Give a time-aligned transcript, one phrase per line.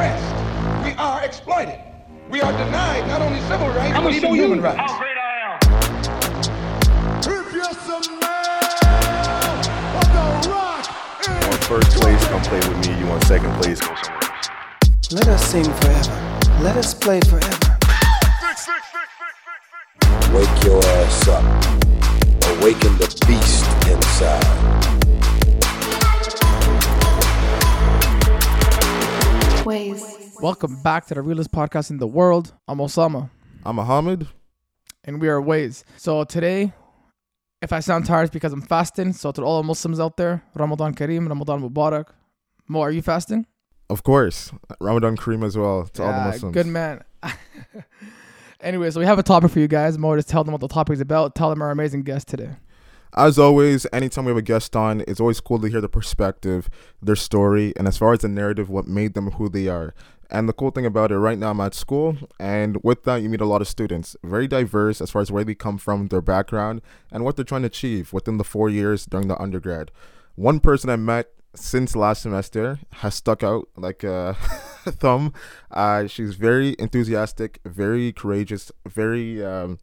[0.00, 0.84] oppressed.
[0.84, 1.78] We are exploited.
[2.30, 4.78] We are denied not only civil rights, I'm but gonna even show you human rights.
[4.78, 5.58] how great I am.
[7.18, 9.58] If you're some man
[10.00, 10.82] of the rock,
[11.26, 12.98] You want first place, come play with me.
[12.98, 15.12] You want second place, go somewhere else.
[15.12, 16.16] Let us sing forever.
[16.62, 17.76] Let us play forever.
[20.32, 21.44] Wake your ass up.
[22.58, 24.79] Awaken the beast inside.
[29.64, 30.36] Ways.
[30.40, 32.52] Welcome back to the realest podcast in the world.
[32.66, 33.28] I'm Osama,
[33.64, 34.26] I'm Muhammad.
[35.04, 35.84] and we are Ways.
[35.96, 36.72] So today,
[37.60, 39.12] if I sound tired, it's because I'm fasting.
[39.12, 42.06] So to all the Muslims out there, Ramadan Kareem, Ramadan Mubarak.
[42.68, 43.46] Mo, are you fasting?
[43.90, 46.54] Of course, Ramadan Kareem as well to all the Muslims.
[46.54, 47.02] Good man.
[48.60, 49.98] anyway, so we have a topic for you guys.
[49.98, 51.34] Mo, just tell them what the topic is about.
[51.34, 52.50] Tell them our amazing guest today.
[53.16, 56.70] As always, anytime we have a guest on, it's always cool to hear the perspective,
[57.02, 59.94] their story, and as far as the narrative, what made them who they are.
[60.30, 63.28] And the cool thing about it, right now I'm at school, and with that, you
[63.28, 66.20] meet a lot of students, very diverse as far as where they come from, their
[66.20, 69.90] background, and what they're trying to achieve within the four years during the undergrad.
[70.36, 74.34] One person I met since last semester has stuck out like a
[74.84, 75.32] thumb.
[75.68, 79.80] Uh, she's very enthusiastic, very courageous, very um,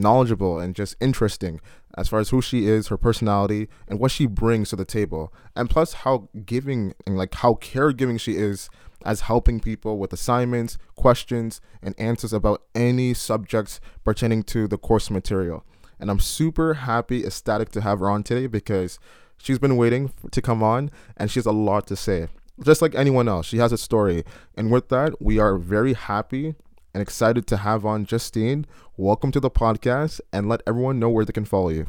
[0.00, 1.60] knowledgeable, and just interesting
[1.96, 5.32] as far as who she is, her personality, and what she brings to the table.
[5.56, 8.70] And plus, how giving and like how caregiving she is
[9.04, 15.10] as helping people with assignments, questions, and answers about any subjects pertaining to the course
[15.10, 15.64] material.
[15.98, 18.98] And I'm super happy, ecstatic to have her on today because
[19.38, 22.28] she's been waiting to come on and she has a lot to say.
[22.62, 24.24] Just like anyone else, she has a story.
[24.54, 26.54] And with that, we are very happy
[26.92, 28.66] and excited to have on Justine.
[28.96, 31.86] Welcome to the podcast and let everyone know where they can follow you.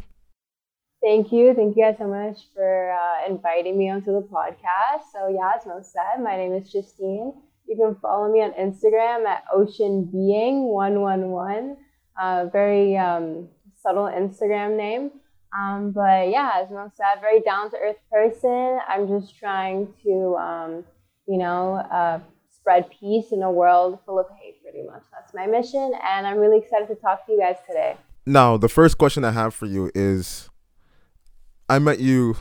[1.04, 1.56] Thank you.
[1.56, 5.06] Thank you guys so much for uh, inviting me onto the podcast.
[5.12, 7.34] So, yeah, as Mo said, my name is Justine.
[7.68, 11.76] You can follow me on Instagram at oceanbeing111.
[12.22, 13.48] Uh, very um,
[13.82, 15.10] subtle Instagram name.
[15.58, 18.78] Um, but yeah, as Mo said, very down to earth person.
[18.88, 20.86] I'm just trying to, um,
[21.28, 22.20] you know, uh,
[22.52, 25.04] spread peace in a world full of hate, pretty much.
[25.12, 25.94] That's my mission.
[26.04, 27.98] And I'm really excited to talk to you guys today.
[28.26, 30.50] Now, the first question I have for you is
[31.70, 32.38] I met you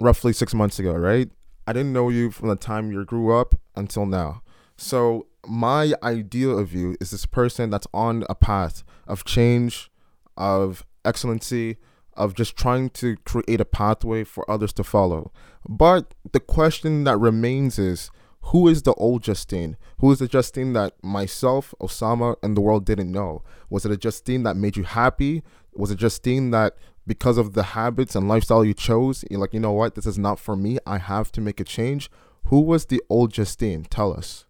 [0.00, 1.30] roughly six months ago, right?
[1.66, 4.42] I didn't know you from the time you grew up until now.
[4.76, 9.90] So, my idea of you is this person that's on a path of change,
[10.36, 11.76] of excellency,
[12.14, 15.32] of just trying to create a pathway for others to follow.
[15.68, 18.10] But the question that remains is
[18.46, 19.76] who is the old Justine?
[19.98, 23.42] Who is the Justine that myself, Osama, and the world didn't know?
[23.70, 25.42] Was it a Justine that made you happy?
[25.74, 29.60] Was it Justine that because of the habits and lifestyle you chose, you're like, you
[29.60, 30.78] know what, this is not for me.
[30.86, 32.10] I have to make a change.
[32.44, 33.84] Who was the old Justine?
[33.84, 34.44] Tell us.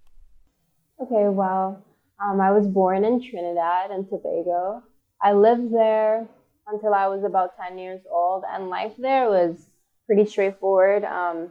[1.01, 1.83] Okay, well,
[2.23, 4.83] um, I was born in Trinidad and Tobago.
[5.23, 6.27] I lived there
[6.67, 9.69] until I was about 10 years old, and life there was
[10.06, 11.05] pretty straightforward.
[11.05, 11.51] Um,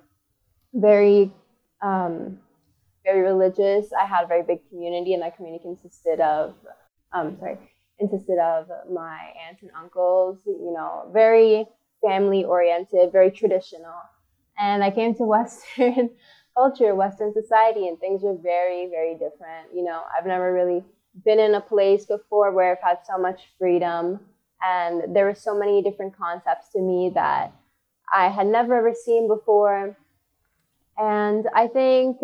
[0.73, 1.31] very,
[1.85, 2.39] um,
[3.03, 3.91] very religious.
[3.93, 6.55] I had a very big community, and that community consisted of,
[7.13, 7.57] um, sorry,
[7.99, 10.39] consisted of my aunts and uncles.
[10.45, 11.65] You know, very
[12.01, 13.93] family oriented, very traditional.
[14.57, 16.09] And I came to Western
[16.57, 19.73] culture, Western society, and things were very, very different.
[19.73, 20.83] You know, I've never really
[21.23, 24.19] been in a place before where I've had so much freedom,
[24.63, 27.53] and there were so many different concepts to me that
[28.13, 29.95] I had never ever seen before.
[30.97, 32.17] And I think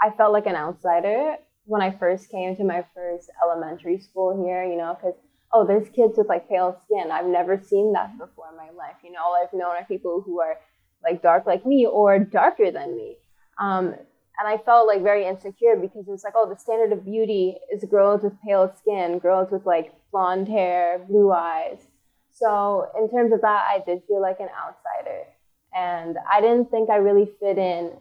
[0.00, 4.64] I felt like an outsider when I first came to my first elementary school here,
[4.64, 5.14] you know, because
[5.52, 7.10] oh, there's kids with like pale skin.
[7.10, 8.96] I've never seen that before in my life.
[9.04, 10.56] You know, all I've known are people who are
[11.02, 13.16] like dark like me or darker than me.
[13.58, 13.94] Um,
[14.38, 17.56] and I felt like very insecure because it was like, oh, the standard of beauty
[17.70, 21.78] is girls with pale skin, girls with like blonde hair, blue eyes.
[22.32, 25.24] So in terms of that, I did feel like an outsider.
[25.74, 27.92] And I didn't think I really fit in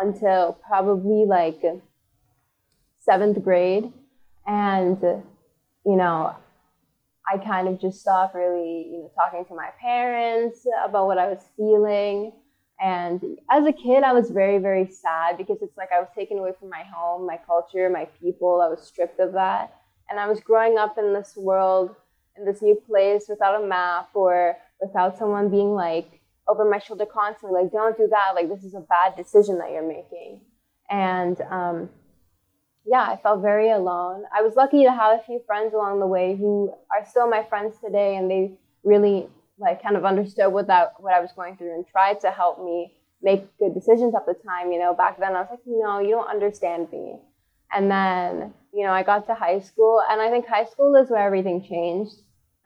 [0.00, 1.62] until probably like
[2.98, 3.92] seventh grade.
[4.46, 6.34] And, you know,
[7.30, 11.28] I kind of just stopped really, you know, talking to my parents about what I
[11.28, 12.32] was feeling.
[12.82, 16.38] And as a kid, I was very, very sad because it's like I was taken
[16.38, 18.62] away from my home, my culture, my people.
[18.62, 19.74] I was stripped of that.
[20.08, 21.94] And I was growing up in this world,
[22.36, 26.19] in this new place without a map or without someone being like
[26.50, 28.32] over my shoulder constantly, like, don't do that.
[28.34, 30.40] Like, this is a bad decision that you're making.
[30.90, 31.90] And um,
[32.84, 34.24] yeah, I felt very alone.
[34.36, 37.44] I was lucky to have a few friends along the way who are still my
[37.44, 38.52] friends today, and they
[38.82, 42.30] really like kind of understood what that what I was going through and tried to
[42.30, 44.72] help me make good decisions at the time.
[44.72, 47.20] You know, back then I was like, no, you don't understand me.
[47.72, 51.10] And then, you know, I got to high school, and I think high school is
[51.10, 52.16] where everything changed.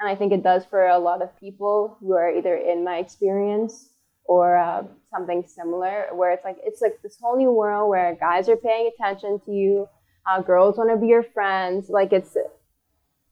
[0.04, 2.98] And I think it does for a lot of people who are either in my
[2.98, 3.88] experience
[4.26, 8.50] or uh, something similar, where it's like it's like this whole new world where guys
[8.50, 9.88] are paying attention to you,
[10.30, 11.88] uh, girls want to be your friends.
[11.88, 12.36] Like it's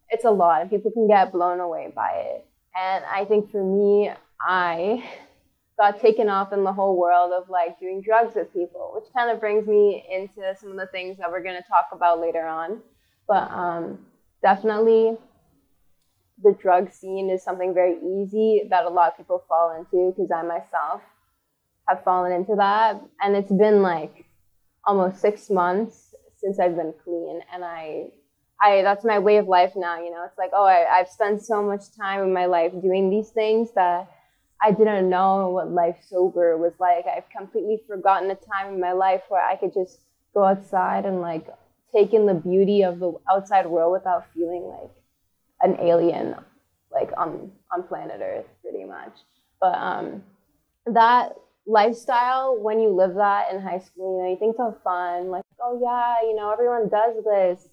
[0.09, 2.47] it's a lot, and people can get blown away by it.
[2.75, 4.11] And I think for me,
[4.41, 5.05] I
[5.79, 9.31] got taken off in the whole world of like doing drugs with people, which kind
[9.31, 12.47] of brings me into some of the things that we're going to talk about later
[12.47, 12.81] on.
[13.29, 14.07] But um,
[14.41, 15.19] definitely,
[16.43, 20.31] the drug scene is something very easy that a lot of people fall into because
[20.31, 21.03] I myself
[21.89, 23.01] have fallen into that.
[23.21, 24.25] And it's been like
[24.85, 27.41] almost six months since I've been clean.
[27.53, 28.07] And I,
[28.61, 29.99] I that's my way of life now.
[29.99, 33.11] You know, it's like, oh, I, I've spent so much time in my life doing
[33.11, 34.11] these things that
[34.63, 37.05] I didn't know what life sober was like.
[37.07, 39.99] I've completely forgotten a time in my life where I could just
[40.35, 41.47] go outside and like
[41.93, 44.91] take in the beauty of the outside world without feeling like
[45.63, 46.35] an alien,
[46.93, 49.13] like on on planet Earth, pretty much.
[49.61, 50.23] But um,
[50.87, 51.35] that
[51.67, 55.45] lifestyle, when you live that in high school, you know, you think it's fun, like,
[55.63, 57.69] oh yeah, you know, everyone does this.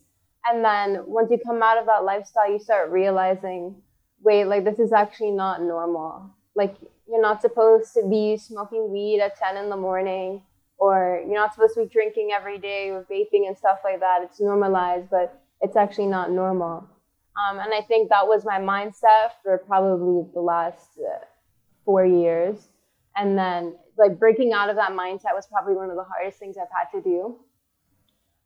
[0.45, 3.75] And then once you come out of that lifestyle, you start realizing,
[4.21, 6.75] wait, like this is actually not normal like
[7.07, 10.41] you're not supposed to be smoking weed at 10 in the morning
[10.77, 14.19] or you're not supposed to be drinking every day or vaping and stuff like that
[14.23, 16.87] it's normalized but it's actually not normal
[17.39, 21.25] um, and i think that was my mindset for probably the last uh,
[21.89, 22.67] four years.
[23.15, 26.55] And then like breaking out of that mindset was probably one of the hardest things
[26.55, 27.35] i've had to do.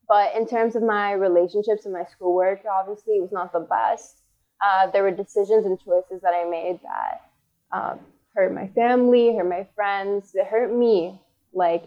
[0.07, 4.21] But in terms of my relationships and my schoolwork obviously it was not the best.
[4.65, 7.99] Uh, there were decisions and choices that i made that um,
[8.33, 11.19] hurt my family, hurt my friends, it hurt me.
[11.51, 11.83] Like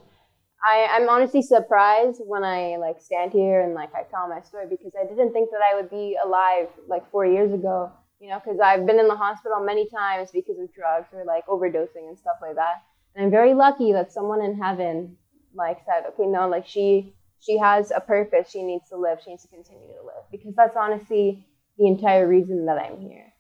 [0.67, 4.67] I, I'm honestly surprised when I like stand here and like I tell my story
[4.69, 7.93] because I didn't think that I would be alive like four years ago.
[8.19, 11.47] You know, because I've been in the hospital many times because of drugs or like
[11.47, 12.83] overdosing and stuff like that.
[13.15, 15.17] And I'm very lucky that someone in heaven
[15.55, 18.51] like said, okay, no, like she she has a purpose.
[18.51, 19.19] She needs to live.
[19.23, 21.47] She needs to continue to live because that's honestly
[21.79, 23.33] the entire reason that I'm here.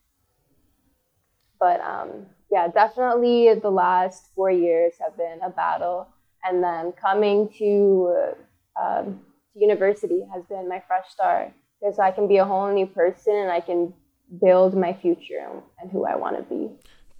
[1.58, 6.08] But um, yeah, definitely the last four years have been a battle.
[6.48, 8.34] And then coming to,
[8.80, 9.20] um,
[9.54, 13.50] university has been my fresh start because I can be a whole new person and
[13.50, 13.92] I can
[14.40, 15.48] build my future
[15.80, 16.70] and who I want to be.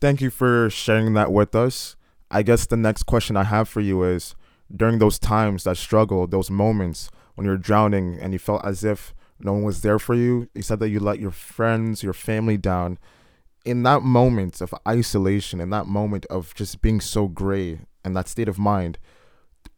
[0.00, 1.96] Thank you for sharing that with us.
[2.31, 4.34] I guess the next question I have for you is
[4.75, 9.14] during those times, that struggle, those moments when you're drowning and you felt as if
[9.38, 12.56] no one was there for you, you said that you let your friends, your family
[12.56, 12.99] down
[13.64, 18.28] in that moment of isolation, in that moment of just being so gray and that
[18.28, 18.99] state of mind,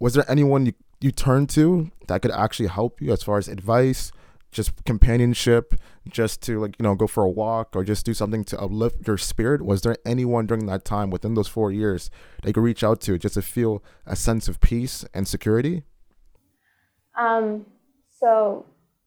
[0.00, 3.49] was there anyone you, you turned to that could actually help you as far as
[3.49, 4.12] advice,
[4.50, 5.75] just companionship,
[6.09, 9.06] just to like, you know, go for a walk or just do something to uplift
[9.06, 9.65] your spirit?
[9.65, 12.11] Was there anyone during that time within those four years
[12.43, 15.83] that you could reach out to just to feel a sense of peace and security?
[17.19, 17.67] Um,
[18.19, 18.65] so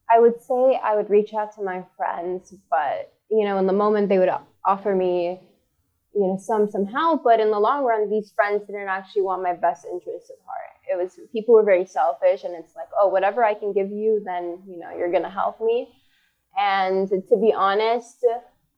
[0.09, 3.73] I would say I would reach out to my friends, but you know, in the
[3.73, 4.29] moment they would
[4.65, 5.39] offer me,
[6.13, 9.41] you know, some some help, but in the long run, these friends didn't actually want
[9.41, 10.70] my best interests at heart.
[10.89, 14.21] It was people were very selfish, and it's like, oh, whatever I can give you,
[14.25, 15.89] then you know, you're gonna help me.
[16.57, 18.25] And to be honest,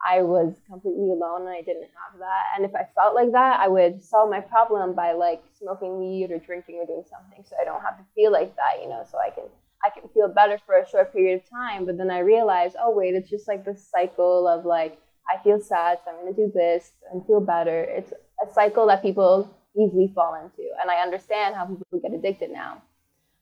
[0.05, 2.43] I was completely alone and I didn't have that.
[2.55, 6.29] And if I felt like that, I would solve my problem by like smoking weed
[6.31, 9.05] or drinking or doing something so I don't have to feel like that, you know,
[9.09, 9.45] so I can
[9.85, 11.85] I can feel better for a short period of time.
[11.85, 15.59] But then I realized, oh wait, it's just like this cycle of like I feel
[15.59, 17.83] sad, so I'm to do this and feel better.
[17.83, 20.69] It's a cycle that people easily fall into.
[20.81, 22.81] And I understand how people get addicted now.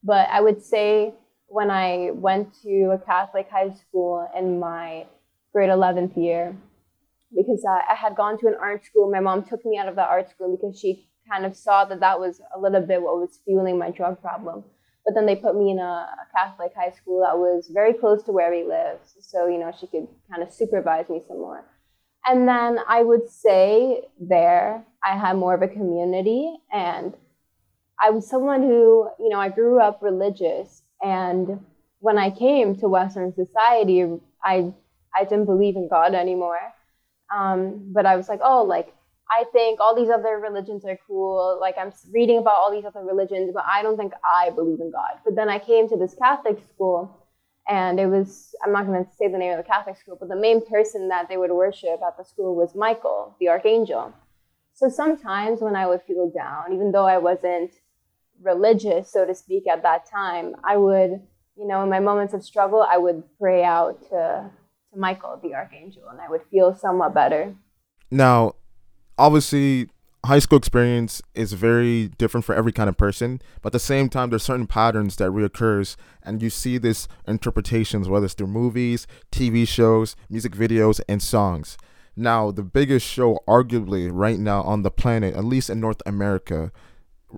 [0.03, 1.13] But I would say
[1.47, 5.05] when I went to a Catholic high school in my
[5.53, 6.55] grade 11th year,
[7.35, 9.95] because I, I had gone to an art school, my mom took me out of
[9.95, 13.17] the art school because she kind of saw that that was a little bit what
[13.17, 14.63] was fueling my drug problem.
[15.05, 18.31] But then they put me in a, Catholic high school that was very close to
[18.31, 19.05] where we lived.
[19.19, 21.65] So, you know, she could kind of supervise me some more.
[22.25, 26.53] And then I would say there, I had more of a community.
[26.71, 27.15] And
[27.99, 30.83] I was someone who, you know, I grew up religious.
[31.01, 31.63] And
[31.99, 34.05] when I came to Western society,
[34.43, 34.73] I,
[35.15, 36.59] I didn't believe in God anymore.
[37.35, 38.93] Um, but I was like, oh, like,
[39.31, 41.57] I think all these other religions are cool.
[41.59, 44.91] Like I'm reading about all these other religions, but I don't think I believe in
[44.91, 45.19] God.
[45.23, 47.20] But then I came to this Catholic school,
[47.71, 50.27] and it was I'm not going to say the name of the Catholic school, but
[50.27, 54.13] the main person that they would worship at the school was Michael, the archangel.
[54.73, 57.71] So sometimes when I would feel down, even though I wasn't
[58.41, 61.21] religious, so to speak, at that time, I would,
[61.55, 64.49] you know, in my moments of struggle, I would pray out to,
[64.91, 67.55] to Michael, the archangel, and I would feel somewhat better.
[68.09, 68.55] Now,
[69.17, 69.89] obviously,
[70.25, 74.07] high school experience is very different for every kind of person, but at the same
[74.09, 79.07] time, there's certain patterns that reoccurs, and you see this interpretations, whether it's through movies,
[79.31, 81.77] TV shows, music videos, and songs.
[82.15, 86.71] Now, the biggest show, arguably, right now on the planet, at least in North America,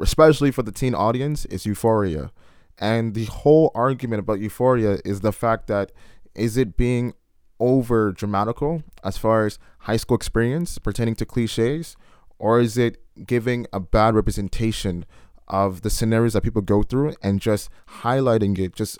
[0.01, 2.31] especially for the teen audience, is Euphoria.
[2.79, 5.91] And the whole argument about Euphoria is the fact that
[6.35, 7.13] is it being
[7.59, 11.95] over dramatical as far as high school experience pertaining to cliches,
[12.39, 15.05] or is it giving a bad representation
[15.47, 17.69] of the scenarios that people go through and just
[18.01, 18.97] highlighting it, just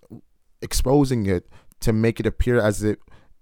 [0.62, 1.48] exposing it
[1.80, 2.98] to make it appear as if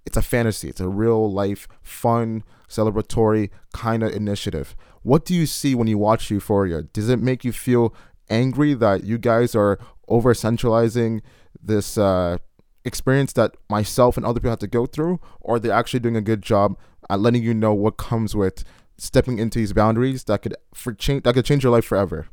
[0.06, 4.76] it's a fantasy, it's a real life, fun, celebratory kind of initiative.
[5.04, 6.84] What do you see when you watch Euphoria?
[6.84, 7.94] Does it make you feel
[8.30, 11.22] angry that you guys are over centralizing
[11.62, 12.38] this uh,
[12.86, 16.16] experience that myself and other people have to go through, or they're they actually doing
[16.16, 16.78] a good job
[17.10, 18.64] at letting you know what comes with
[19.02, 22.28] stepping into these boundaries that could for change that could change your life forever?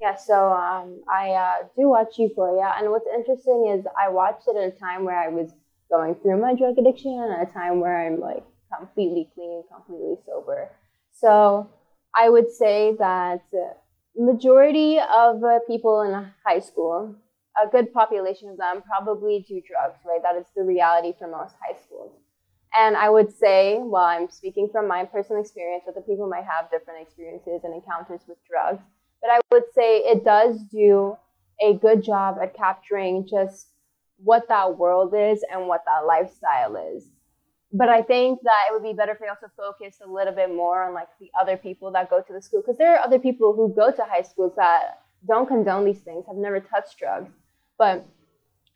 [0.00, 4.56] Yeah, so um, I uh, do watch Euphoria, and what's interesting is I watched it
[4.56, 5.50] at a time where I was
[5.90, 8.44] going through my drug addiction, and at a time where I'm like
[8.76, 10.70] completely clean, completely sober.
[11.12, 11.70] So
[12.14, 13.42] I would say that
[14.16, 17.14] majority of uh, people in high school,
[17.62, 20.20] a good population of them probably do drugs, right?
[20.22, 22.12] That is the reality for most high schools.
[22.76, 26.70] And I would say, while I'm speaking from my personal experience, other people might have
[26.70, 28.82] different experiences and encounters with drugs,
[29.20, 31.16] but I would say it does do
[31.62, 33.68] a good job at capturing just
[34.16, 37.06] what that world is and what that lifestyle is
[37.74, 40.48] but I think that it would be better for y'all to focus a little bit
[40.48, 43.18] more on like the other people that go to the school because there are other
[43.18, 47.32] people who go to high schools that don't condone these things, have never touched drugs.
[47.76, 48.06] But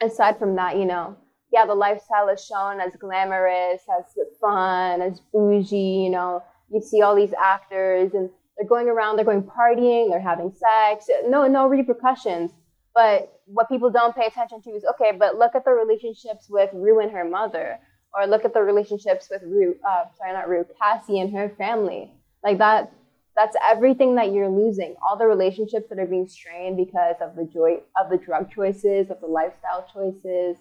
[0.00, 1.16] aside from that, you know,
[1.52, 4.04] yeah, the lifestyle is shown as glamorous, as
[4.40, 6.04] fun, as bougie.
[6.04, 10.20] You know, you see all these actors and they're going around, they're going partying, they're
[10.20, 12.50] having sex, no, no repercussions.
[12.94, 16.70] But what people don't pay attention to is okay, but look at the relationships with
[16.72, 17.78] Rue and her mother
[18.14, 22.12] or look at the relationships with Rue, uh, sorry, not Rue, Cassie and her family.
[22.42, 22.92] Like that,
[23.36, 24.96] that's everything that you're losing.
[25.06, 29.10] All the relationships that are being strained because of the joy of the drug choices,
[29.10, 30.56] of the lifestyle choices.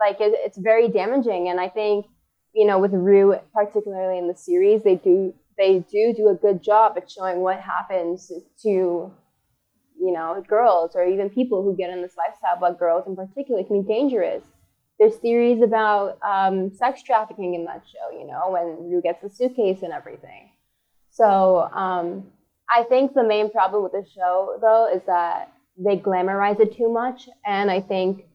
[0.00, 1.48] Like it, it's very damaging.
[1.48, 2.06] And I think,
[2.54, 6.62] you know, with Rue, particularly in the series, they do they do do a good
[6.62, 12.00] job at showing what happens to you know girls or even people who get in
[12.00, 14.42] this lifestyle but girls in particular can be dangerous
[15.00, 19.30] there's theories about um, sex trafficking in that show, you know, when Rue gets the
[19.30, 20.50] suitcase and everything.
[21.10, 22.26] So um,
[22.68, 26.92] I think the main problem with the show, though, is that they glamorize it too
[26.92, 27.30] much.
[27.46, 28.26] And I think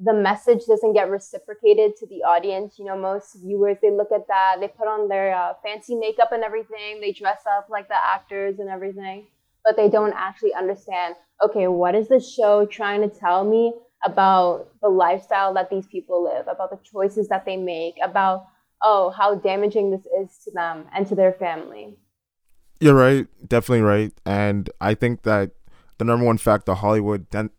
[0.00, 2.78] the message doesn't get reciprocated to the audience.
[2.78, 6.32] You know, most viewers, they look at that, they put on their uh, fancy makeup
[6.32, 9.26] and everything, they dress up like the actors and everything,
[9.64, 14.68] but they don't actually understand okay, what is the show trying to tell me about
[14.80, 18.46] the lifestyle that these people live, about the choices that they make, about,
[18.82, 21.96] oh, how damaging this is to them and to their family.
[22.80, 24.12] You're right, definitely right.
[24.26, 25.52] And I think that
[25.98, 27.50] the number one fact that Hollywood ten-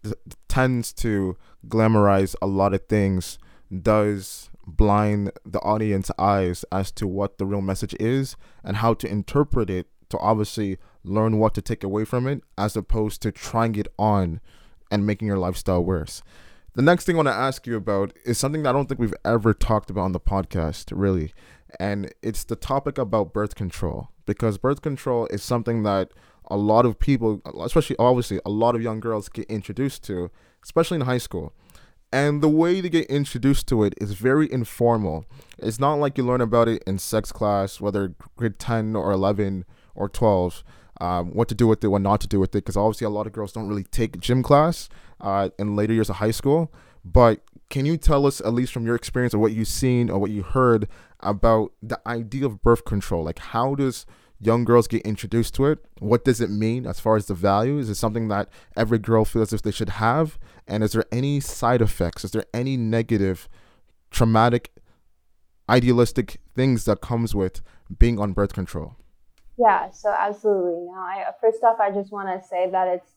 [0.50, 1.38] tends to
[1.68, 3.38] glamorize a lot of things
[3.82, 9.10] does blind the audience eyes as to what the real message is and how to
[9.10, 13.76] interpret it to obviously learn what to take away from it as opposed to trying
[13.76, 14.40] it on
[14.92, 16.22] and making your lifestyle worse.
[16.76, 19.00] The next thing I want to ask you about is something that I don't think
[19.00, 21.34] we've ever talked about on the podcast, really.
[21.80, 24.10] And it's the topic about birth control.
[24.26, 26.12] Because birth control is something that
[26.54, 30.30] a lot of people, especially obviously a lot of young girls, get introduced to,
[30.64, 31.52] especially in high school.
[32.12, 35.26] And the way to get introduced to it is very informal.
[35.58, 39.66] It's not like you learn about it in sex class, whether grade 10 or 11
[39.96, 40.64] or 12
[41.02, 43.10] um, what to do with it, what not to do with it, because obviously a
[43.10, 44.90] lot of girls don't really take gym class
[45.22, 46.72] uh, in later years of high school.
[47.04, 47.42] But
[47.72, 50.30] can you tell us, at least from your experience or what you've seen or what
[50.30, 50.88] you heard
[51.20, 53.24] about the idea of birth control?
[53.24, 54.06] Like, how does
[54.46, 55.80] young girls get introduced to it?
[56.00, 57.78] What does it mean as far as the value?
[57.78, 60.38] Is it something that every girl feels if they should have?
[60.68, 62.24] And is there any side effects?
[62.24, 63.48] Is there any negative,
[64.12, 64.72] traumatic,
[65.70, 67.62] idealistic things that comes with
[67.98, 68.96] being on birth control?
[69.58, 70.88] Yeah, so absolutely.
[70.92, 73.12] Now, I first off, I just want to say that it's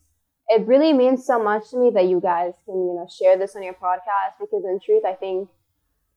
[0.48, 3.56] it really means so much to me that you guys can you know share this
[3.56, 5.48] on your podcast because in truth, I think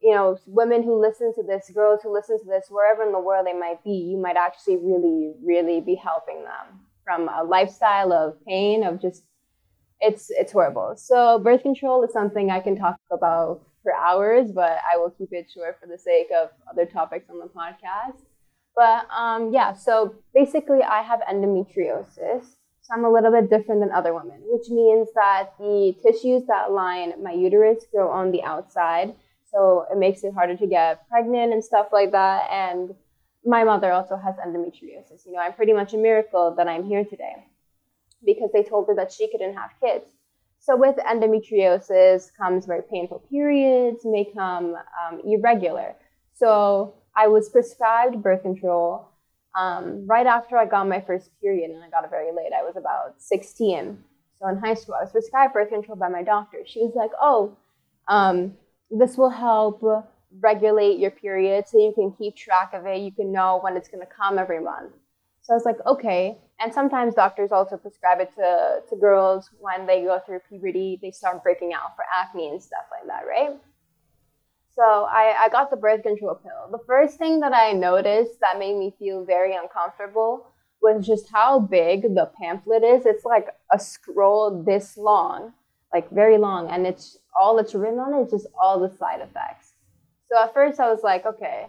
[0.01, 3.19] you know, women who listen to this, girls who listen to this, wherever in the
[3.19, 8.13] world they might be, you might actually really, really be helping them from a lifestyle
[8.13, 9.23] of pain, of just,
[9.99, 10.93] it's, it's horrible.
[10.95, 15.29] So birth control is something I can talk about for hours, but I will keep
[15.31, 18.21] it short for the sake of other topics on the podcast.
[18.75, 22.43] But um, yeah, so basically, I have endometriosis.
[22.81, 26.71] So I'm a little bit different than other women, which means that the tissues that
[26.71, 29.15] line my uterus grow on the outside.
[29.51, 32.49] So it makes it harder to get pregnant and stuff like that.
[32.51, 32.93] And
[33.45, 35.25] my mother also has endometriosis.
[35.25, 37.47] You know, I'm pretty much a miracle that I'm here today
[38.25, 40.05] because they told her that she couldn't have kids.
[40.59, 45.95] So with endometriosis comes very painful periods, may come um, irregular.
[46.35, 49.09] So I was prescribed birth control
[49.57, 52.51] um, right after I got my first period, and I got it very late.
[52.57, 53.97] I was about 16.
[54.37, 56.59] So in high school, I was prescribed birth control by my doctor.
[56.65, 57.57] She was like, "Oh,
[58.07, 58.53] um,
[58.91, 59.83] this will help
[60.39, 62.99] regulate your period, so you can keep track of it.
[62.99, 64.93] You can know when it's going to come every month."
[65.41, 69.85] So I was like, "Okay." And sometimes doctors also prescribe it to to girls when
[69.85, 70.99] they go through puberty.
[71.01, 73.57] They start breaking out for acne and stuff like that, right?
[74.75, 76.71] So I, I got the birth control pill.
[76.71, 80.47] The first thing that I noticed that made me feel very uncomfortable
[80.81, 83.05] was just how big the pamphlet is.
[83.05, 85.53] It's like a scroll this long,
[85.93, 89.21] like very long, and it's all that's written on it is just all the side
[89.21, 89.73] effects.
[90.29, 91.67] So at first I was like, okay,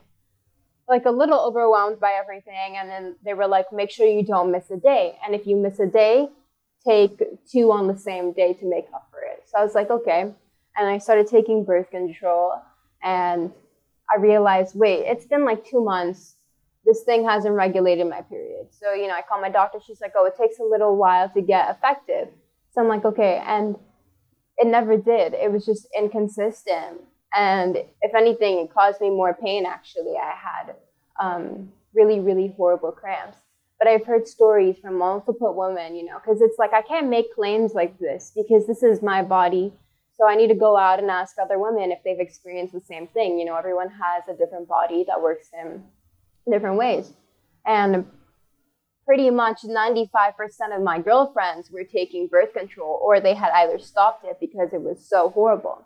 [0.89, 4.51] like a little overwhelmed by everything, and then they were like, make sure you don't
[4.51, 6.29] miss a day, and if you miss a day,
[6.87, 9.45] take two on the same day to make up for it.
[9.47, 10.33] So I was like, okay,
[10.77, 12.55] and I started taking birth control
[13.03, 13.53] and
[14.11, 16.37] I realized, wait, it's been like two months.
[16.85, 18.69] This thing hasn't regulated my period.
[18.71, 19.79] So, you know, I call my doctor.
[19.85, 22.29] She's like, oh, it takes a little while to get effective.
[22.73, 23.43] So I'm like, okay.
[23.47, 23.77] And
[24.61, 25.35] it never did.
[25.35, 27.01] It was just inconsistent.
[27.35, 30.15] And if anything, it caused me more pain, actually.
[30.17, 30.75] I had
[31.21, 33.39] um, really, really horrible cramps.
[33.79, 37.35] But I've heard stories from multiple women, you know, because it's like I can't make
[37.35, 39.73] claims like this because this is my body
[40.21, 43.07] so I need to go out and ask other women if they've experienced the same
[43.07, 43.39] thing.
[43.39, 45.83] You know, everyone has a different body that works in
[46.51, 47.15] different ways.
[47.65, 48.05] And
[49.11, 50.07] pretty much 95%
[50.73, 54.81] of my girlfriends were taking birth control or they had either stopped it because it
[54.81, 55.85] was so horrible.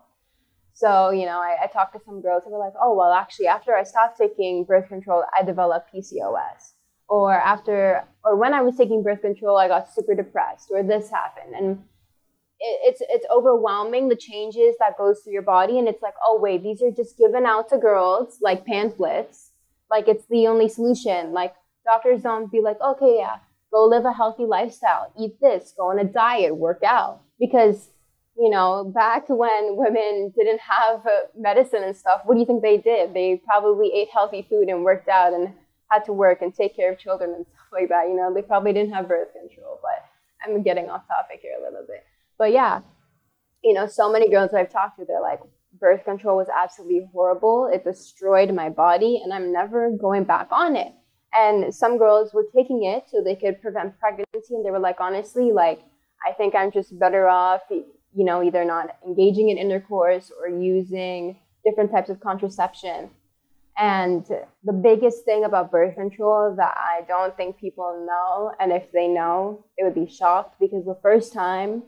[0.75, 3.47] So, you know, I, I talked to some girls who were like, oh, well, actually,
[3.47, 6.75] after I stopped taking birth control, I developed PCOS.
[7.09, 11.09] Or after, or when I was taking birth control, I got super depressed, or this
[11.09, 11.55] happened.
[11.57, 11.83] And
[12.61, 16.63] it's it's overwhelming the changes that goes through your body and it's like oh wait
[16.63, 19.51] these are just given out to girls like pamphlets
[19.91, 21.53] like it's the only solution like
[21.85, 23.37] doctors don't be like okay yeah
[23.73, 25.13] go live a healthy lifestyle.
[25.19, 27.23] Eat this go on a diet work out.
[27.39, 27.91] Because
[28.37, 31.05] you know back when women didn't have
[31.37, 33.15] medicine and stuff what do you think they did?
[33.15, 35.53] They probably ate healthy food and worked out and
[35.91, 38.33] had to work and take care of children and stuff like that you know?
[38.33, 40.05] They probably didn't have birth control but
[40.45, 42.05] i'm getting off topic here a little bit.
[42.39, 42.81] But yeah,
[43.65, 45.41] you know, so many girls that I've talked to, they're like,
[45.81, 47.71] birth control was absolutely horrible.
[47.73, 50.93] It destroyed my body, and I'm never going back on it.
[51.35, 55.01] And some girls were taking it so they could prevent pregnancy, and they were like,
[55.01, 55.81] honestly, like,
[56.27, 57.85] I think I'm just better off, you
[58.25, 63.11] know, either not engaging in intercourse or using different types of contraception.
[63.77, 64.25] And
[64.63, 69.09] the biggest thing about birth control that I don't think people know, and if they
[69.09, 71.83] know, it would be shocked because the first time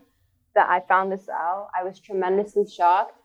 [0.53, 3.15] that I found this out, I was tremendously shocked.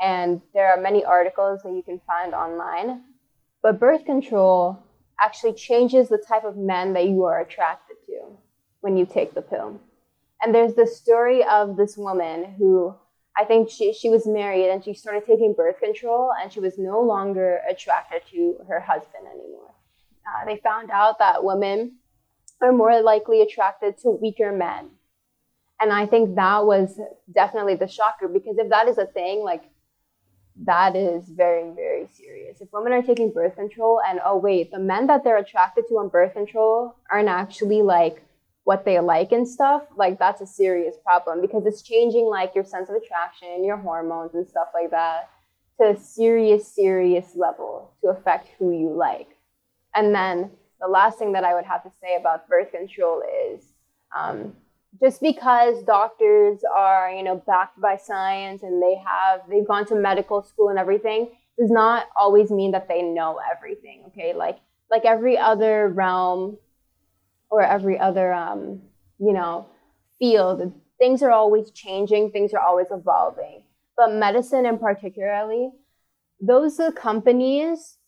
[0.00, 3.02] And there are many articles that you can find online.
[3.62, 4.78] But birth control
[5.22, 8.36] actually changes the type of men that you are attracted to
[8.80, 9.80] when you take the pill.
[10.42, 12.94] And there's the story of this woman who
[13.36, 16.78] I think she, she was married and she started taking birth control and she was
[16.78, 19.72] no longer attracted to her husband anymore.
[20.26, 21.96] Uh, they found out that women
[22.60, 24.90] are more likely attracted to weaker men
[25.82, 26.98] and I think that was
[27.34, 29.64] definitely the shocker because if that is a thing, like
[30.56, 32.60] that is very, very serious.
[32.60, 35.94] If women are taking birth control and oh wait, the men that they're attracted to
[35.94, 38.22] on birth control aren't actually like
[38.64, 42.64] what they like and stuff, like that's a serious problem because it's changing like your
[42.64, 45.30] sense of attraction, your hormones and stuff like that
[45.80, 49.28] to a serious, serious level to affect who you like.
[49.94, 53.64] And then the last thing that I would have to say about birth control is
[54.16, 54.54] um,
[55.00, 59.94] just because doctors are you know backed by science and they have they've gone to
[59.94, 64.58] medical school and everything does not always mean that they know everything okay like
[64.90, 66.56] like every other realm
[67.50, 68.80] or every other um
[69.18, 69.66] you know
[70.18, 73.62] field things are always changing things are always evolving
[73.96, 75.70] but medicine in particularly
[76.40, 77.98] those companies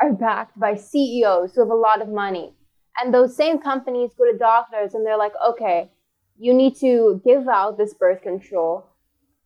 [0.00, 2.54] are backed by CEOs who have a lot of money.
[3.00, 5.90] And those same companies go to doctors and they're like, okay,
[6.38, 8.86] you need to give out this birth control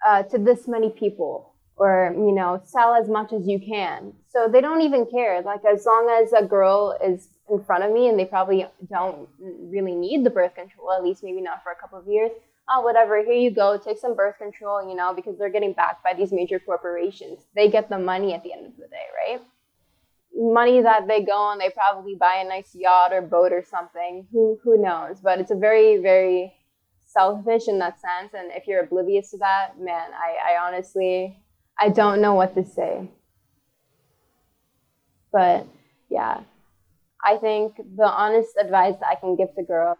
[0.07, 4.13] uh, to this many people or, you know, sell as much as you can.
[4.29, 5.41] So they don't even care.
[5.43, 9.29] Like, as long as a girl is in front of me and they probably don't
[9.41, 12.31] really need the birth control, at least maybe not for a couple of years,
[12.71, 16.05] oh, whatever, here you go, take some birth control, you know, because they're getting backed
[16.05, 17.41] by these major corporations.
[17.55, 19.41] They get the money at the end of the day, right?
[20.35, 24.27] Money that they go and they probably buy a nice yacht or boat or something.
[24.33, 25.21] Who who knows?
[25.21, 26.55] But it's a very, very
[27.13, 28.33] selfish in that sense.
[28.35, 31.39] And if you're oblivious to that, man, I, I honestly
[31.79, 33.09] I don't know what to say.
[35.33, 35.67] But
[36.09, 36.41] yeah.
[37.25, 39.99] I think the honest advice that I can give to girls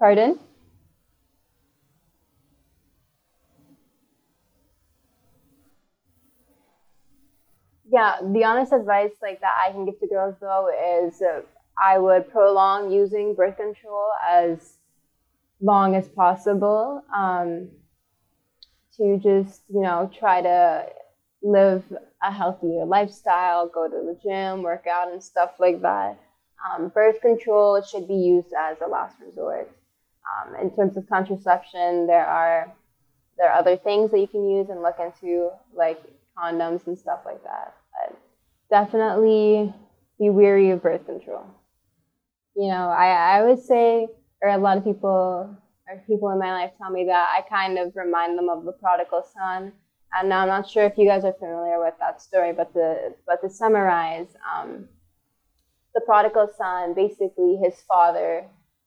[0.00, 0.38] Pardon?
[7.92, 10.68] Yeah, the honest advice like that I can give to girls though
[11.04, 11.42] is uh,
[11.82, 14.76] I would prolong using birth control as
[15.60, 17.68] long as possible um,
[18.96, 20.86] to just you know try to
[21.42, 21.84] live
[22.22, 26.18] a healthier lifestyle, go to the gym, work out, and stuff like that.
[26.68, 29.70] Um, birth control should be used as a last resort.
[30.30, 32.72] Um, in terms of contraception, there are
[33.38, 36.02] there are other things that you can use and look into, like
[36.36, 37.74] condoms and stuff like that.
[37.92, 38.18] But
[38.68, 39.72] definitely
[40.18, 41.46] be weary of birth control.
[42.56, 44.08] You know, I, I would say,
[44.42, 45.56] or a lot of people
[45.88, 48.72] or people in my life tell me that I kind of remind them of the
[48.72, 49.72] prodigal son.
[50.12, 53.10] And now I'm not sure if you guys are familiar with that story, but to
[53.26, 54.88] but to summarize, um,
[55.94, 58.46] the prodigal son basically his father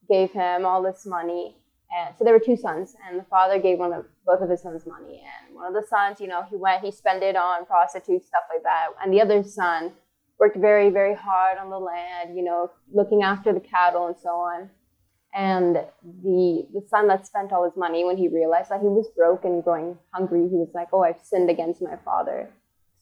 [0.09, 1.57] gave him all this money.
[1.95, 4.63] And so there were two sons, and the father gave one of both of his
[4.63, 5.21] sons money.
[5.21, 8.43] And one of the sons, you know, he went, he spent it on prostitutes, stuff
[8.51, 8.87] like that.
[9.01, 9.91] And the other son
[10.43, 14.31] worked very, very hard on the land, you know, looking after the cattle and so
[14.31, 14.69] on.
[15.33, 15.75] And
[16.21, 19.45] the the son that spent all his money, when he realized that he was broke
[19.45, 22.49] and growing hungry, he was like, "Oh, I've sinned against my father."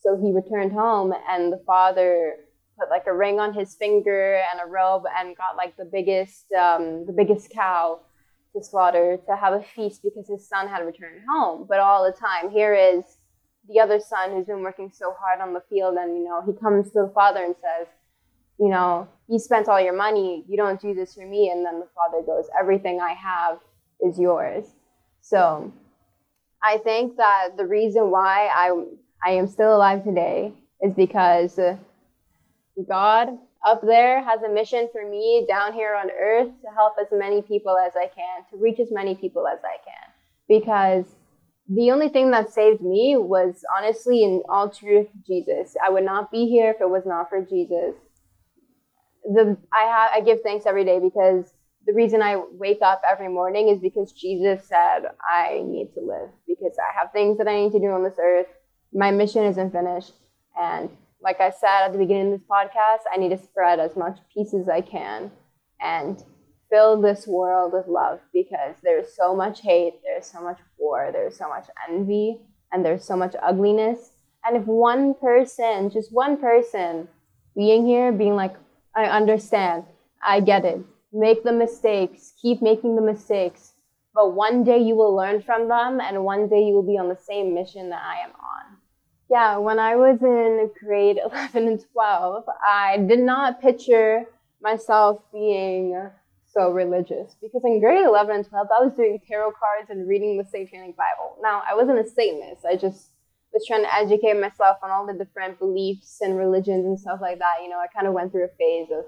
[0.04, 2.36] So he returned home, and the father
[2.80, 6.45] put like a ring on his finger and a robe and got like the biggest
[6.54, 7.99] um, the biggest cow
[8.54, 11.65] to slaughter to have a feast because his son had returned home.
[11.67, 13.04] But all the time, here is
[13.67, 16.54] the other son who's been working so hard on the field, and you know he
[16.54, 17.88] comes to the father and says,
[18.60, 21.80] you know, you spent all your money, you don't do this for me, and then
[21.80, 23.60] the father goes, everything I have
[24.02, 24.65] is yours.
[25.21, 25.71] So
[26.63, 28.71] I think that the reason why I
[29.26, 31.58] I am still alive today is because.
[31.58, 31.78] Uh,
[32.88, 37.08] God up there has a mission for me down here on earth to help as
[37.12, 40.12] many people as I can, to reach as many people as I can.
[40.47, 41.06] Because
[41.69, 45.76] the only thing that saved me was honestly, in all truth, Jesus.
[45.86, 47.95] I would not be here if it was not for Jesus.
[49.24, 51.54] The I have I give thanks every day because
[51.86, 56.30] the reason I wake up every morning is because Jesus said I need to live
[56.47, 58.47] because I have things that I need to do on this earth.
[58.93, 60.13] My mission isn't finished,
[60.60, 60.89] and
[61.21, 64.17] like I said at the beginning of this podcast, I need to spread as much
[64.34, 65.32] peace as I can
[65.80, 66.24] and
[66.71, 71.38] fill this world with love because there's so much hate, there's so much war, there's
[71.38, 72.39] so much envy,
[72.71, 74.12] and there's so much ugliness.
[74.45, 77.07] And if one person, just one person,
[77.55, 78.55] being here, being like,
[78.95, 79.84] I understand,
[80.25, 80.79] I get it,
[81.12, 83.73] make the mistakes, keep making the mistakes,
[84.13, 87.10] but one day you will learn from them, and one day you will be on
[87.10, 88.77] the same mission that I am on.
[89.29, 94.25] Yeah, when I was in grade 11 and 12, I did not picture
[94.62, 96.10] myself being
[96.54, 100.38] so religious because in grade 11 and 12, I was doing tarot cards and reading
[100.38, 101.38] the Satanic Bible.
[101.42, 103.12] Now, I wasn't a Satanist, I just
[103.54, 107.40] was trying to educate myself on all the different beliefs and religions and stuff like
[107.40, 107.56] that.
[107.62, 109.06] You know, I kind of went through a phase of,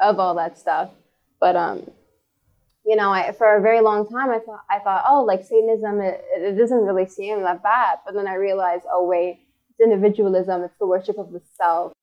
[0.00, 0.90] of all that stuff.
[1.40, 1.90] But, um,
[2.84, 6.00] you know, I, for a very long time, I thought, I thought, oh, like Satanism,
[6.00, 7.98] it, it doesn't really seem that bad.
[8.04, 9.40] But then I realized, oh, wait,
[9.70, 11.94] it's individualism, it's the worship of the self.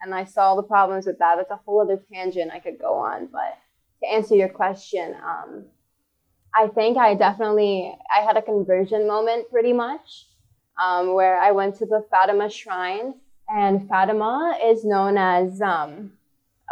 [0.00, 1.36] And I saw the problems with that.
[1.36, 3.28] That's a whole other tangent I could go on.
[3.30, 3.56] But
[4.02, 5.64] to answer your question, um,
[6.54, 10.26] I think I definitely I had a conversion moment pretty much,
[10.82, 13.14] um, where I went to the Fatima shrine,
[13.48, 16.12] and Fatima is known as um,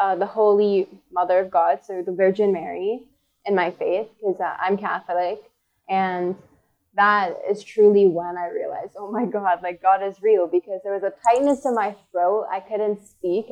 [0.01, 3.03] uh, the Holy Mother of God, so the Virgin Mary
[3.47, 5.41] in my faith, because uh, I'm Catholic,
[5.89, 6.37] and
[6.95, 10.93] that is truly when I realized, oh my God, like God is real because there
[10.93, 12.47] was a tightness in my throat.
[12.53, 13.47] I couldn't speak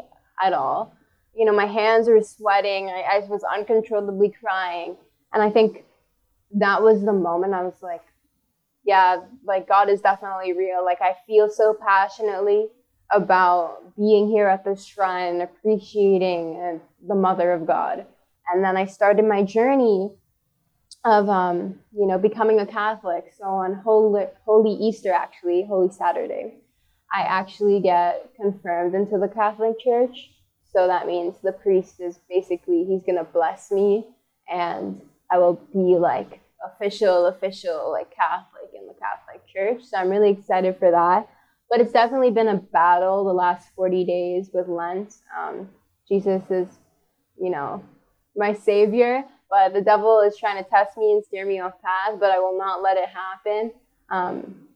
[0.45, 0.93] at all.
[1.39, 2.89] You know, my hands were sweating.
[2.89, 4.97] I, I was uncontrollably crying.
[5.33, 5.85] And I think
[6.57, 8.03] that was the moment I was like,
[8.85, 10.85] yeah, like God is definitely real.
[10.85, 12.69] Like I feel so passionately
[13.13, 18.07] about being here at this shrine, appreciating uh, the Mother of God.
[18.53, 20.11] And then I started my journey
[21.05, 23.33] of, um, you know, becoming a Catholic.
[23.39, 26.55] So on Holy, Holy Easter, actually, Holy Saturday,
[27.13, 30.31] I actually get confirmed into the Catholic Church.
[30.73, 34.07] So that means the priest is basically, he's going to bless me
[34.51, 35.01] and
[35.31, 39.89] I will be like official, official, like Catholic in the Catholic Church.
[39.89, 41.29] So I'm really excited for that.
[41.71, 45.15] But it's definitely been a battle the last 40 days with Lent.
[45.39, 45.69] Um,
[46.09, 46.69] Jesus is,
[47.41, 47.83] you know,
[48.35, 52.19] my savior, but the devil is trying to test me and steer me off path,
[52.19, 53.73] but I will not let it happen.
[54.11, 54.69] Um,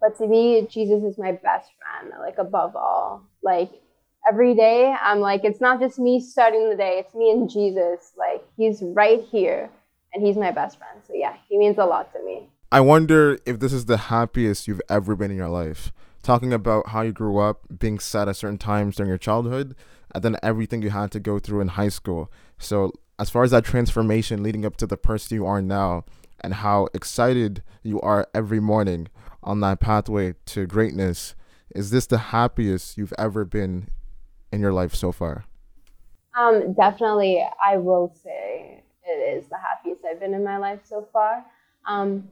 [0.00, 3.22] but to me, Jesus is my best friend, like above all.
[3.42, 3.70] Like
[4.28, 8.12] every day, I'm like, it's not just me starting the day, it's me and Jesus.
[8.16, 9.70] Like he's right here
[10.12, 11.00] and he's my best friend.
[11.06, 12.48] So yeah, he means a lot to me.
[12.70, 15.92] I wonder if this is the happiest you've ever been in your life.
[16.22, 19.74] Talking about how you grew up, being sad at certain times during your childhood,
[20.14, 22.30] and then everything you had to go through in high school.
[22.58, 26.04] So, as far as that transformation leading up to the person you are now,
[26.40, 29.08] and how excited you are every morning
[29.42, 31.34] on that pathway to greatness,
[31.74, 33.88] is this the happiest you've ever been
[34.52, 35.44] in your life so far?
[36.38, 41.08] Um, definitely, I will say it is the happiest I've been in my life so
[41.12, 41.44] far.
[41.86, 42.28] Um,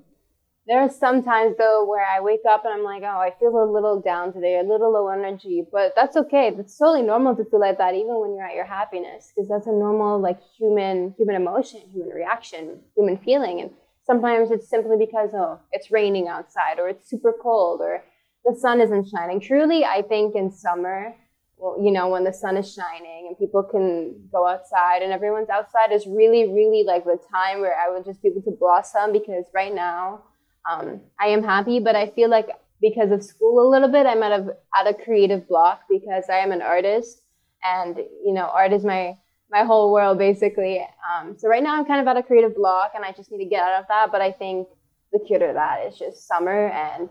[0.66, 3.50] there are some times though where I wake up and I'm like, oh, I feel
[3.50, 6.52] a little down today, a little low energy, but that's okay.
[6.56, 9.66] It's totally normal to feel like that, even when you're at your happiness, because that's
[9.66, 13.60] a normal, like human, human emotion, human reaction, human feeling.
[13.60, 13.70] And
[14.04, 18.04] sometimes it's simply because oh, it's raining outside, or it's super cold, or
[18.44, 19.40] the sun isn't shining.
[19.40, 21.14] Truly, I think in summer,
[21.60, 25.50] well, you know, when the sun is shining and people can go outside and everyone's
[25.50, 29.12] outside is really, really like the time where I would just be able to blossom
[29.12, 30.22] because right now
[30.68, 32.48] um, I am happy, but I feel like
[32.80, 36.38] because of school a little bit, I'm out of at a creative block because I
[36.38, 37.22] am an artist,
[37.62, 39.16] and you know, art is my
[39.50, 40.80] my whole world basically.
[40.80, 43.44] Um, so right now, I'm kind of at a creative block, and I just need
[43.44, 44.10] to get out of that.
[44.12, 44.68] But I think
[45.12, 47.08] the cure to that is just summer and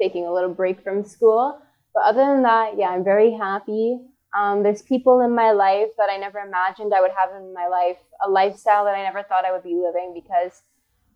[0.00, 1.60] taking a little break from school.
[1.98, 3.98] But other than that, yeah, I'm very happy.
[4.38, 7.66] Um, there's people in my life that I never imagined I would have in my
[7.66, 10.62] life, a lifestyle that I never thought I would be living because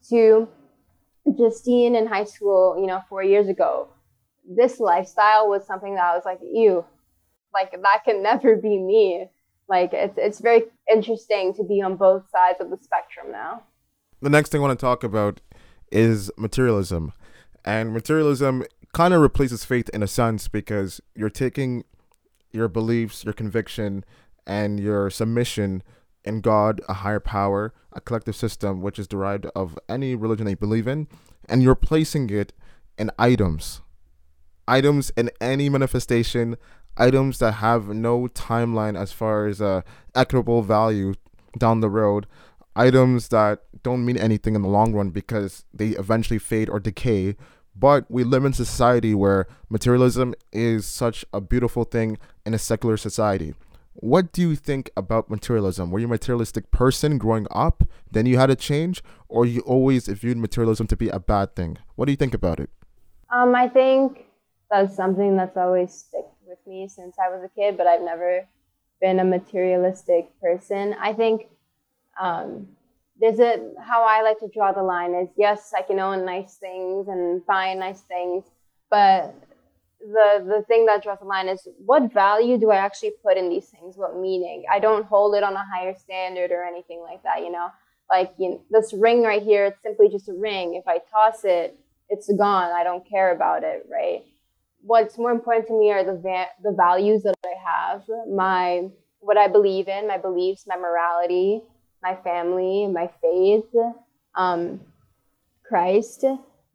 [0.09, 0.49] to
[1.39, 3.91] Justine in high school, you know, four years ago,
[4.45, 6.85] this lifestyle was something that I was like, ew,
[7.55, 9.31] like that can never be me.
[9.69, 13.63] Like it's it's very interesting to be on both sides of the spectrum now.
[14.21, 15.41] The next thing I want to talk about
[15.93, 17.13] is materialism.
[17.65, 21.85] And materialism kind of replaces faith in a sense because you're taking
[22.51, 24.05] your beliefs, your conviction,
[24.47, 25.83] and your submission
[26.25, 30.55] in God, a higher power, a collective system which is derived of any religion they
[30.55, 31.09] believe in,
[31.49, 32.53] and you're placing it
[32.99, 33.81] in items.
[34.69, 36.57] Items in any manifestation,
[36.97, 39.83] items that have no timeline as far as uh,
[40.15, 41.15] equitable value
[41.59, 42.27] down the road,
[42.77, 47.37] items that don't mean anything in the long run because they eventually fade or decay.
[47.75, 52.97] But we live in society where materialism is such a beautiful thing in a secular
[52.97, 53.55] society
[53.95, 55.91] what do you think about materialism?
[55.91, 57.85] Were you a materialistic person growing up?
[58.11, 61.79] Then you had a change, or you always viewed materialism to be a bad thing?
[61.97, 62.71] What do you think about it?
[63.31, 64.25] Um, I think
[64.71, 68.47] that's something that's always stick with me since I was a kid, but I've never
[69.01, 70.95] been a materialistic person.
[70.99, 71.49] I think
[72.21, 72.69] um,
[73.23, 76.57] there's a how I like to draw the line is yes, I can own nice
[76.57, 78.45] things and buy nice things,
[78.91, 79.33] but
[80.01, 83.49] the the thing that draws the line is what value do I actually put in
[83.49, 83.97] these things?
[83.97, 84.65] What meaning?
[84.71, 87.43] I don't hold it on a higher standard or anything like that.
[87.43, 87.69] You know,
[88.11, 90.75] like you know, this ring right here, it's simply just a ring.
[90.75, 92.73] If I toss it, it's gone.
[92.73, 94.25] I don't care about it, right?
[94.81, 98.89] What's more important to me are the va- the values that I have, my
[99.21, 101.63] what I believe in, my beliefs, my morality,
[102.03, 103.73] my family, my faith,
[104.35, 104.81] um,
[105.65, 106.25] Christ.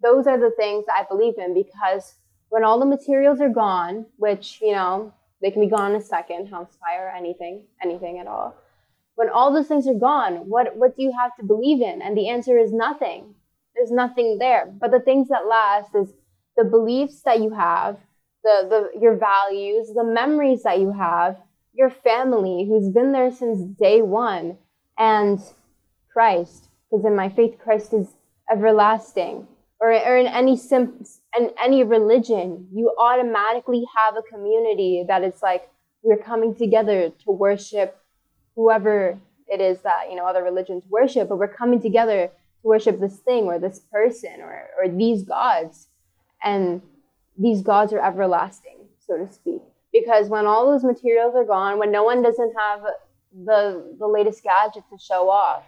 [0.01, 2.15] Those are the things I believe in because
[2.49, 6.03] when all the materials are gone, which, you know, they can be gone in a
[6.03, 8.55] second, house fire, anything, anything at all.
[9.15, 12.01] When all those things are gone, what, what do you have to believe in?
[12.01, 13.35] And the answer is nothing.
[13.75, 14.65] There's nothing there.
[14.65, 16.13] But the things that last is
[16.55, 17.97] the beliefs that you have,
[18.43, 21.37] the, the your values, the memories that you have,
[21.73, 24.57] your family who's been there since day one,
[24.97, 25.39] and
[26.11, 26.69] Christ.
[26.89, 28.07] Because in my faith, Christ is
[28.51, 29.47] everlasting
[29.79, 31.05] or, or in any sim-
[31.37, 35.69] in any religion, you automatically have a community that it's like
[36.01, 37.99] we're coming together to worship
[38.55, 42.99] whoever it is that you know other religions worship, but we're coming together to worship
[42.99, 45.87] this thing or this person or, or these gods.
[46.43, 46.81] And
[47.37, 49.61] these gods are everlasting, so to speak.
[49.93, 52.81] Because when all those materials are gone, when no one doesn't have
[53.45, 55.63] the the latest gadget to show off,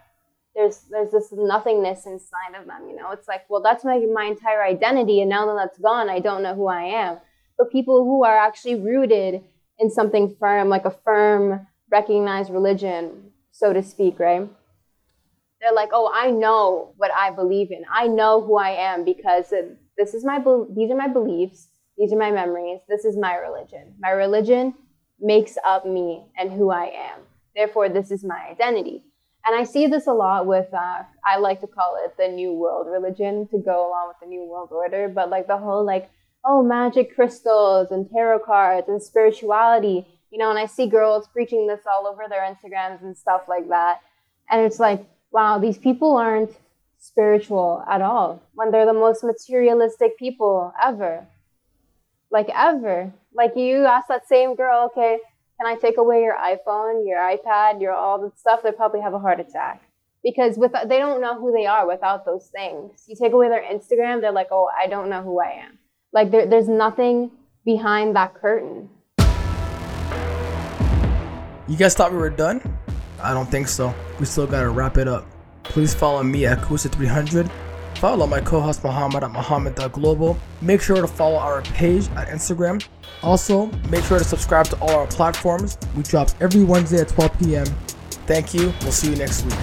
[0.56, 2.90] there's there's this nothingness inside of them.
[2.90, 6.10] You know, it's like, well, that's my my entire identity, and now that that's gone,
[6.10, 7.18] I don't know who I am.
[7.58, 9.44] But people who are actually rooted
[9.80, 14.50] in something firm, like a firm, recognized religion, so to speak, right?
[15.62, 17.84] They're like, oh, I know what I believe in.
[17.94, 19.54] I know who I am because
[19.98, 20.40] this is my
[20.74, 21.68] these are my beliefs.
[21.98, 22.80] These are my memories.
[22.88, 23.94] This is my religion.
[24.00, 24.74] My religion
[25.20, 27.20] makes up me and who I am.
[27.60, 29.04] Therefore, this is my identity.
[29.46, 32.54] And I see this a lot with, uh, I like to call it the New
[32.54, 36.10] World religion to go along with the New World Order, but like the whole like,
[36.46, 41.68] oh, magic crystals and tarot cards and spirituality, you know, and I see girls preaching
[41.68, 44.00] this all over their Instagrams and stuff like that.
[44.50, 46.56] And it's like, wow, these people aren't
[46.98, 51.28] spiritual at all when they're the most materialistic people ever.
[52.32, 53.12] Like, ever.
[53.34, 55.18] Like, you ask that same girl, okay,
[55.60, 58.62] can I take away your iPhone, your iPad, your all the stuff?
[58.64, 59.82] They probably have a heart attack
[60.24, 63.04] because with they don't know who they are without those things.
[63.08, 65.78] You take away their Instagram, they're like, oh, I don't know who I am.
[66.14, 67.32] Like there, there's nothing
[67.66, 68.90] behind that curtain.
[71.68, 72.62] You guys thought we were done?
[73.22, 73.94] I don't think so.
[74.18, 75.26] We still gotta wrap it up.
[75.64, 77.52] Please follow me at Kusa300
[78.00, 80.38] Follow my co-host Muhammad at Muhammad.global.
[80.62, 82.82] Make sure to follow our page at Instagram.
[83.22, 85.78] Also, make sure to subscribe to all our platforms.
[85.98, 87.66] We drop every Wednesday at 12 p.m.
[88.26, 88.72] Thank you.
[88.84, 89.60] We'll see you next week.